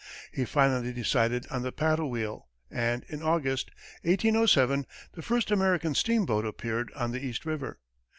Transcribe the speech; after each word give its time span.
He 0.31 0.45
finally 0.45 0.93
decided 0.93 1.45
on 1.51 1.61
the 1.61 1.71
paddle 1.71 2.09
wheel, 2.09 2.47
and, 2.71 3.03
in 3.07 3.21
August, 3.21 3.69
1807, 4.01 4.87
the 5.13 5.21
first 5.21 5.51
American 5.51 5.93
steamboat 5.93 6.43
appeared 6.43 6.91
on 6.95 7.11
the 7.11 7.23
East 7.23 7.45
River. 7.45 7.77